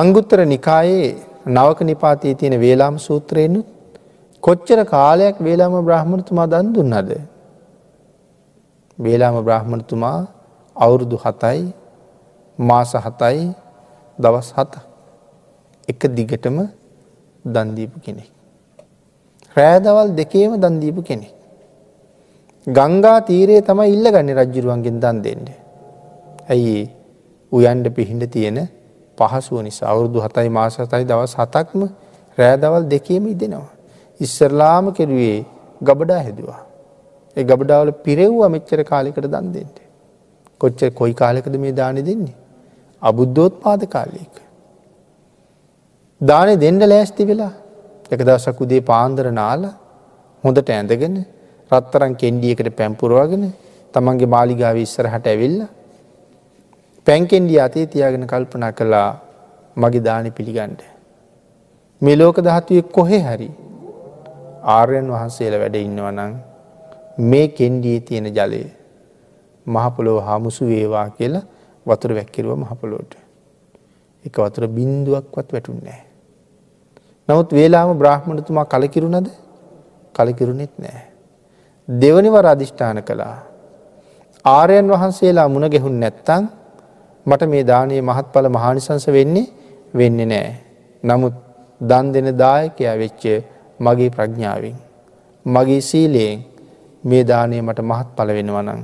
අංගුත්තර 0.00 0.40
නිකායේ 0.52 1.08
නවක 1.56 1.78
නිපාතී 1.90 2.34
තියෙන 2.38 2.56
වේලාම 2.64 2.96
සූත්‍රයෙන්නුත් 3.06 3.68
කොච්චර 4.42 4.80
කාලයක් 4.94 5.36
වේලාම 5.46 5.74
බ්‍රහ්මණතුමා 5.88 6.46
දන් 6.52 6.66
දුන්නද. 6.74 7.10
වේලාම 8.98 9.36
බ්‍රහ්මණතුමා 9.46 10.18
අවුරුදු 10.76 11.16
හතයි 11.24 11.62
මාස 12.58 12.92
හතයි 13.06 13.40
දවස් 14.18 14.50
හත 14.58 14.74
එක 15.88 16.00
දිගටම 16.16 16.58
දන්දීපු 17.44 17.98
කෙනෙක්. 18.04 18.30
රෑදවල් 19.56 20.08
දෙකේම 20.20 20.52
දන්දීපු 20.62 21.02
කෙනෙක්. 21.02 21.32
ගංගා 22.66 23.18
තීරයේ 23.28 23.66
තමයි 23.68 23.92
ඉල්ල 23.96 24.06
ගන්න 24.14 24.30
රජ්ජුරුවන්ගෙන් 24.38 24.96
දන් 25.02 25.18
දෙන්න. 25.26 25.46
ඇයි 26.52 26.76
උයන්ඩ 27.52 27.86
පිහිට 27.96 28.30
තියෙන 28.34 28.58
පහසුව 29.18 29.58
නිසා 29.62 29.90
අවුරුදු 29.92 30.18
හතයි 30.20 30.48
මාස 30.50 30.74
හතයි 30.76 31.04
දවස් 31.04 31.34
හතක්ම 31.40 31.82
රෑදවල් 32.38 32.84
දෙකේම 32.86 33.24
ඉදෙනවා. 33.26 33.68
ඉස්සරලාම 34.20 34.86
කෙරුවේ 34.92 35.38
ගබඩා 35.80 36.20
හැදවා. 36.22 36.60
ඒ 37.36 37.44
ගබඩාවල 37.44 37.90
පිරෙව්වා 38.04 38.48
මෙච්චර 38.48 38.80
කාලෙකට 38.84 39.26
දන් 39.26 39.46
දෙෙන්ට. 39.54 39.78
කොච්චර 40.60 40.90
කොයි 40.90 41.14
කාලෙකද 41.14 41.54
මේ 41.56 41.72
දානෙ 41.72 42.02
දෙන්නේ. 42.02 42.36
අබුද්ධෝත් 43.02 43.54
පාද 43.62 43.82
කාලයක. 43.88 44.34
දානෙ 46.20 46.54
දෙන්ඩ 46.56 46.82
ලෑස්ති 46.84 47.24
වෙලා 47.24 47.52
එක 48.10 48.20
දවසක් 48.20 48.60
උදේ 48.60 48.82
පාන්දර 48.82 49.26
නාල 49.32 49.62
හොඳට 50.44 50.70
ඇඳගෙන 50.70 51.16
රත්තරන් 51.70 52.12
කෙන්ඩියකට 52.16 52.70
පැම්පුරවාගෙන 52.76 53.44
තමන්ගේ 53.94 54.32
මාලිගාව 54.36 54.76
ඉස්සරහට 54.78 55.26
ඇවිල්ල 55.26 55.60
පැන්කෙන්ඩිය 57.08 57.60
අතේ 57.60 57.86
තියාගෙන 57.86 58.26
කල්පනා 58.26 58.72
කළා 58.72 59.10
මගේ 59.76 60.04
දානි 60.06 60.30
පිළිගණ්ඩ. 60.30 60.80
මේ 62.02 62.16
ලෝක 62.16 62.38
දහත්වය 62.46 62.82
කොහෙ 62.96 63.20
හරි 63.20 63.48
ආර්යන් 64.68 65.08
වහන්සේල 65.12 65.54
වැඩ 65.62 65.78
ඉන්නවනං 65.78 66.34
මේ 67.30 67.46
කෙන්ඩියේ 67.50 68.00
තියෙන 68.00 68.28
ජලය 68.30 68.60
මහපොලොව 69.66 70.18
හාමුසු 70.26 70.68
වේවා 70.72 71.06
කියලා 71.10 71.44
වතුර 71.86 72.14
වැක්කිරුව 72.18 72.60
මහපොලෝට. 72.64 73.12
එක 74.24 74.36
වතුර 74.38 74.68
බින්දුවක්වත් 74.68 75.48
වැටුන්නෑ. 75.54 76.02
නමුත් 77.28 77.50
වේලාම 77.52 77.94
බ්‍රහ්මණතුමා 77.98 78.66
කලකිරුණද 78.66 79.28
කලකිරුණෙත් 80.14 80.74
නෑ. 80.78 81.02
දෙවනිවර 81.88 82.46
අධිෂ්ඨාන 82.46 83.02
කළා. 83.02 83.36
ආරයන් 84.44 84.88
වහන්සේලා 84.88 85.48
මුණ 85.48 85.70
ගැහුන් 85.70 86.00
නැත්තං 86.00 86.44
මට 87.28 87.42
මේ 87.52 87.64
දානයේ 87.64 88.02
මහත්ඵල 88.02 88.48
මහානිසංස 88.56 89.06
වෙන්නේ 89.16 89.46
වෙන්න 89.94 90.18
නෑ. 90.28 90.50
නමුත් 91.02 91.34
දන් 91.80 92.06
දෙන 92.14 92.28
දායකයා 92.38 92.96
වෙච්ච 92.98 93.22
මගේ 93.80 94.10
ප්‍රඥාවෙන්. 94.10 94.76
මගේ 95.46 95.80
සීලයෙන් 95.80 96.44
මේ 97.04 97.22
දානය 97.24 97.60
මට 97.62 97.80
මහත් 97.82 98.08
පල 98.16 98.30
වෙනවනං. 98.36 98.82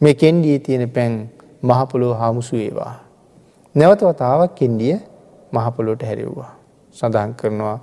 මේ 0.00 0.14
කෙන්ඩිය 0.14 0.58
තියෙන 0.58 0.90
පැන් 0.90 1.12
මහපොලෝ 1.62 2.14
හාමුසු 2.14 2.56
ඒවා. 2.56 2.94
නැවතවතාවක් 3.74 4.54
කෙන්ඩිය 4.54 4.96
මහපොලොට 5.52 6.02
හැරෙව්වා. 6.02 6.52
සඳහන් 6.94 7.34
කරනවා 7.34 7.78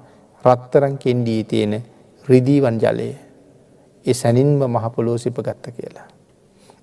රත්තරන් 0.46 0.98
කෙන්ඩී 0.98 1.44
තියෙන 1.44 1.74
රිදීවන් 2.28 2.78
ජලය 2.78 3.10
ඒ 4.06 4.14
සැනින්ම 4.14 4.62
මහපොලෝ 4.68 5.18
සිප 5.18 5.38
ගත්ත 5.38 5.66
කියලා. 5.78 6.08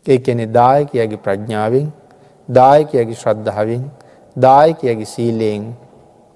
ඒ 0.07 0.19
කෙනෙ 0.19 0.47
දායකයගේ 0.49 1.17
ප්‍රඥාවෙන් 1.17 1.87
දායකයගේ 2.49 3.15
ශ්‍රද්ධාවෙන් 3.15 3.85
දායකයගේ 4.37 5.05
සීලයෙන් 5.07 5.67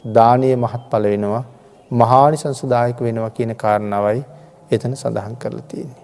දානය 0.04 0.50
මහත් 0.56 0.82
පල 0.90 1.04
වෙනවා 1.04 1.44
මහානි 1.90 2.36
සංසදායක 2.36 3.00
වෙනවා 3.00 3.30
කියන 3.30 3.54
කාරණාවයි 3.56 4.22
එතන 4.70 4.94
සඳහන් 4.94 5.34
කරලා 5.36 5.66
තියෙන්නේ. 5.68 5.98